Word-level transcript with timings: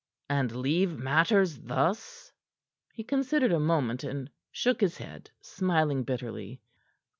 "And 0.31 0.51
leave 0.55 0.97
matters 0.97 1.59
thus?" 1.59 2.33
He 2.91 3.03
considered 3.03 3.51
a 3.51 3.59
moment, 3.59 4.03
and 4.03 4.31
shook 4.51 4.81
his 4.81 4.97
head, 4.97 5.29
smiling 5.41 6.01
bitterly. 6.05 6.59